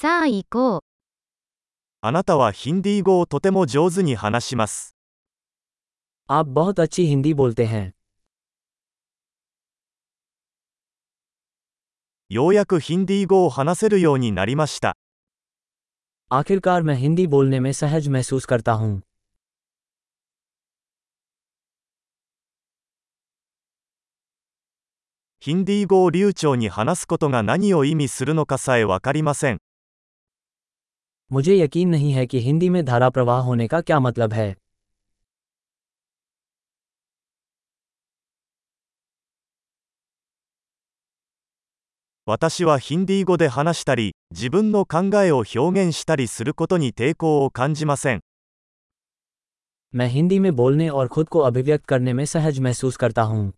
[0.00, 0.81] さあ行こう。
[2.01, 4.95] あなたはヒンディー語をとても上手に話します。
[6.27, 7.93] आप बहुत अच्छी हिंदी बोलते हैं
[12.29, 14.95] ようやくヒンディー語を話せるようになりました。
[16.31, 19.01] आखिरकार मैं हिंदी बोलने में सहज महसूस करता हूँ
[25.41, 29.57] ヒンディー語を流暢に話すことが何を意味するのかさえわかりません。
[31.32, 34.54] मुझे यकीन नहीं है कि हिंदी में धारा प्रवाह होने का क्या मतलब है
[42.28, 48.20] 私はヒンディー語で話したり、自分の考えを表現したりすることに抵抗を感じません。
[49.94, 53.52] मैं हिंदी में बोलने और खुद को अभिव्यक्त करने में सहज महसूस करता हूँ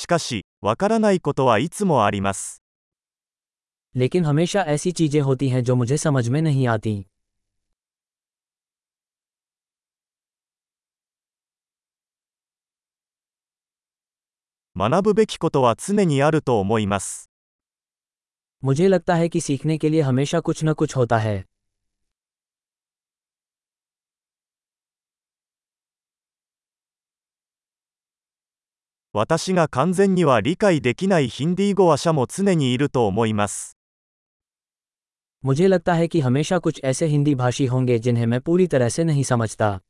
[0.00, 2.62] しかし、わからないことはいつもあります。
[3.96, 7.04] लेकिन हमेशा ऐसी चीजें होती हैं जो मुझे समझ में नहीं आती
[14.78, 17.30] 学ぶべきことは常にあると思います。
[18.64, 21.44] मुझे लगता है कि सीखने के लिए हमेशा कुछ न कुछ होता है
[29.12, 33.76] 私が完全には理解できないヒンディー語話者も常にいると思います。
[35.44, 39.04] मुझे लगता है कि हमेशा कुछ ऐसे हिंदी भाषी होंगे जिन्हें मैं पूरी तरह से
[39.04, 39.80] नहीं समझता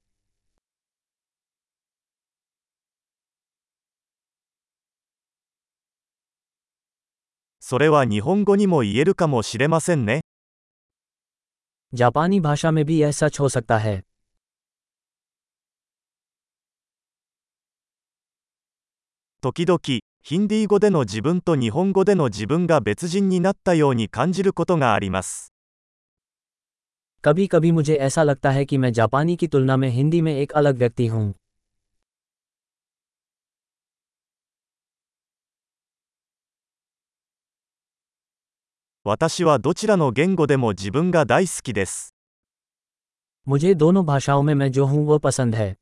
[7.60, 10.20] それは日本語にも言えるかもしれませんね。
[11.94, 14.02] जापानी भाषा में भी यह सच हो सकता है
[19.40, 19.80] 時々、
[20.22, 25.52] ヒンディー語での自分と日本語での自分が別人になったように感じることがあります。
[27.22, 30.52] कभी कभी मुझे ऐसा लगता है कि मैं जापानी की तुलना में हिंदी में एक
[30.52, 31.34] अलग व्यक्ति हूँ
[39.04, 42.14] 私はどちらの言語でも自分が大好きです。
[43.48, 45.76] मुझे दोनों भाषाओं में मैं जो हूँ वो पसंद है